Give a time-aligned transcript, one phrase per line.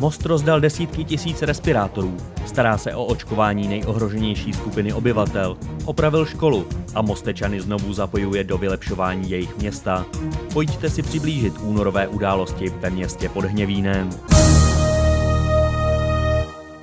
[0.00, 7.02] Most rozdal desítky tisíc respirátorů, stará se o očkování nejohroženější skupiny obyvatel, opravil školu a
[7.02, 10.06] Mostečany znovu zapojuje do vylepšování jejich města.
[10.52, 14.10] Pojďte si přiblížit únorové události ve městě pod Hněvínem.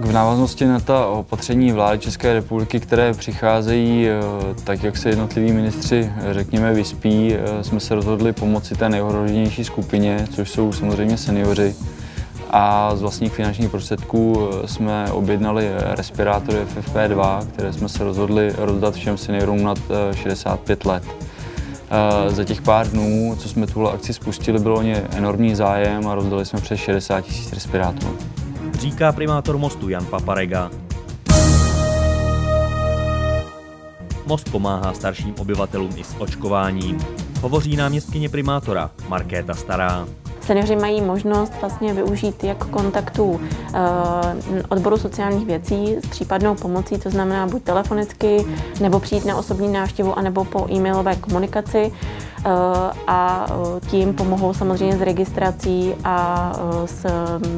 [0.00, 4.20] V návaznosti na ta opatření vlády České republiky, které přicházejí, eh,
[4.64, 10.26] tak jak se jednotliví ministři, řekněme, vyspí, eh, jsme se rozhodli pomoci té nejohroženější skupině,
[10.34, 11.74] což jsou samozřejmě seniori.
[12.58, 18.94] A z vlastních finančních prostředků eh, jsme objednali respirátory FFP2, které jsme se rozhodli rozdat
[18.94, 19.78] všem seniorům nad
[20.14, 21.02] 65 let.
[22.28, 26.14] Za těch pár dnů, co jsme tuhle akci spustili, bylo o ně enormní zájem a
[26.14, 28.18] rozdali jsme přes 60 000 respirátorů
[28.76, 30.70] říká primátor mostu Jan Paparega.
[34.26, 36.98] Most pomáhá starším obyvatelům i s očkováním.
[37.40, 40.06] Hovoří náměstkyně primátora Markéta Stará.
[40.46, 43.40] Seniori mají možnost vlastně využít jak kontaktu
[43.74, 43.80] eh,
[44.68, 48.46] odboru sociálních věcí s případnou pomocí, to znamená buď telefonicky,
[48.80, 52.50] nebo přijít na osobní návštěvu, anebo po e-mailové komunikaci eh,
[53.06, 56.52] a eh, tím pomohou samozřejmě s registrací a
[56.86, 57.06] s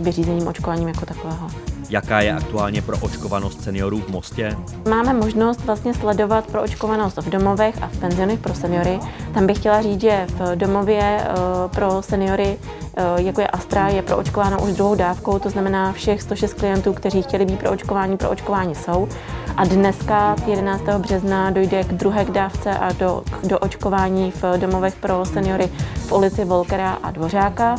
[0.03, 1.49] vyřízením očkováním jako takového.
[1.91, 4.57] Jaká je aktuálně pro očkovanost seniorů v Mostě?
[4.91, 8.99] Máme možnost vlastně sledovat pro očkovanost v domovech a v penzionech pro seniory.
[9.35, 11.27] Tam bych chtěla říct, že v domově
[11.71, 12.59] pro seniory
[13.01, 17.23] Eh, jako je Astra, je proočkována už druhou dávkou, to znamená všech 106 klientů, kteří
[17.23, 19.09] chtěli být proočkováni, proočkováni jsou.
[19.57, 20.83] A dneska, 11.
[20.99, 26.45] března, dojde k druhé dávce a do, do očkování v domovech pro seniory v ulici
[26.45, 27.77] Volkera a Dvořáka.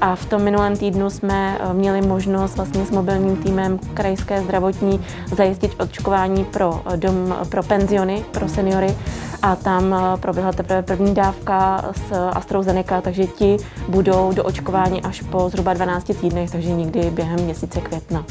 [0.00, 5.00] A v tom minulém týdnu jsme eh, měli možnost vlastně s mobilním týmem krajské zdravotní
[5.36, 8.94] zajistit očkování pro, eh, dom, pro penziony, pro seniory
[9.42, 13.56] a tam eh, proběhla teprve první dávka s AstraZeneca, takže ti
[13.88, 18.24] budou do očkování až po zhruba 12 týdnech, takže nikdy během měsíce května.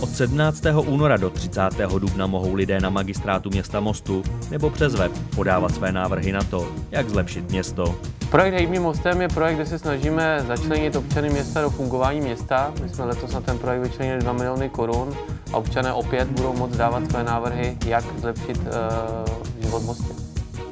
[0.00, 0.62] Od 17.
[0.86, 1.60] února do 30.
[1.98, 6.68] dubna mohou lidé na magistrátu města Mostu nebo přes web podávat své návrhy na to,
[6.90, 7.94] jak zlepšit město.
[8.30, 12.72] Projekt Hejmým mostem je projekt, kde se snažíme začlenit občany města do fungování města.
[12.82, 15.14] My jsme letos na ten projekt vyčlenili 2 miliony korun
[15.52, 20.14] a občané opět budou moct dávat své návrhy, jak zlepšit uh, život v Mostě.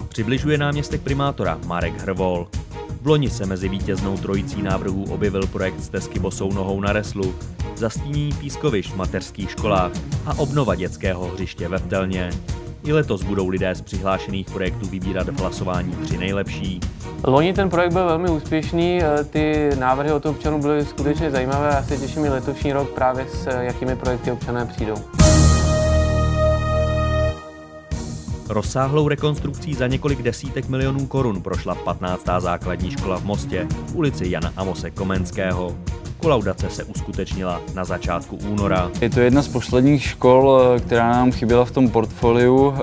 [0.09, 2.49] Přibližuje náměstek primátora Marek Hrvol.
[3.03, 7.35] V loni se mezi vítěznou trojicí návrhů objevil projekt Stezky bosou nohou na reslu,
[7.79, 9.93] zastínění pískovišť v mateřských školách
[10.27, 12.31] a obnova dětského hřiště ve Vtelně.
[12.85, 16.81] I letos budou lidé z přihlášených projektů vybírat v hlasování tři nejlepší.
[17.25, 21.75] Loni ten projekt byl velmi úspěšný, eh, ty návrhy od občanů byly skutečně zajímavé a
[21.75, 24.95] já se těším i letošní rok právě s eh, jakými projekty občané přijdou.
[28.49, 32.29] Rozsáhlou rekonstrukcí za několik desítek milionů korun prošla 15.
[32.39, 35.77] základní škola v Mostě v ulici Jana Amose Komenského.
[36.23, 38.91] Kolaudace se uskutečnila na začátku února.
[39.01, 42.75] Je to jedna z posledních škol, která nám chyběla v tom portfoliu.
[42.77, 42.83] Eh,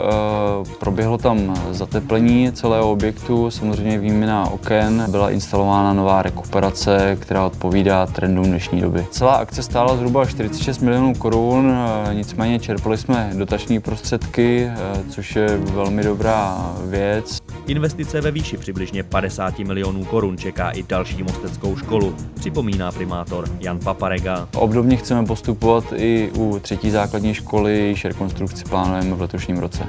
[0.79, 8.45] proběhlo tam zateplení celého objektu, samozřejmě výměna oken, byla instalována nová rekuperace, která odpovídá trendům
[8.45, 9.07] dnešní doby.
[9.11, 15.35] Celá akce stála zhruba 46 milionů korun, eh, nicméně čerpali jsme dotační prostředky, eh, což
[15.35, 17.39] je velmi dobrá věc.
[17.69, 23.79] Investice ve výši přibližně 50 milionů korun čeká i další mosteckou školu, připomíná primátor Jan
[23.79, 24.49] Paparega.
[24.55, 29.87] Obdobně chceme postupovat i u třetí základní školy, jejíž rekonstrukci plánujeme v letošním roce.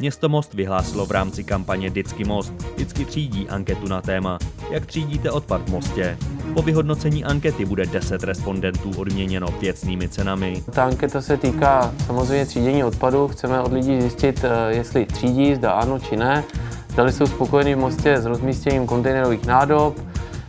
[0.00, 4.38] Město Most vyhlásilo v rámci kampaně Vždycky Most vždycky třídí anketu na téma
[4.70, 6.18] Jak třídíte odpad v Mostě.
[6.54, 10.62] Po vyhodnocení ankety bude 10 respondentů odměněno věcnými cenami.
[10.72, 13.28] Ta anketa se týká samozřejmě třídění odpadu.
[13.28, 16.44] Chceme od lidí zjistit, eh, jestli třídí, zda ano či ne.
[16.88, 20.00] Zdali jsou spokojení v Mostě s rozmístěním kontejnerových nádob,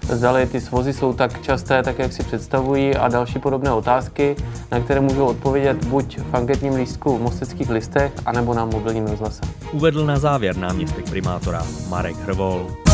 [0.09, 4.35] zdali ty svozy jsou tak časté, tak jak si představují a další podobné otázky,
[4.71, 9.41] na které můžou odpovědět buď v anketním lístku v mosteckých listech, anebo na mobilním rozhlase.
[9.71, 12.90] Uvedl na závěr náměstek primátora Marek Hrvol.